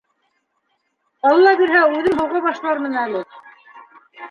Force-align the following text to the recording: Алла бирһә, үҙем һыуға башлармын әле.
Алла 1.33 1.51
бирһә, 1.61 1.83
үҙем 1.99 2.17
һыуға 2.23 2.43
башлармын 2.49 2.99
әле. 3.05 3.25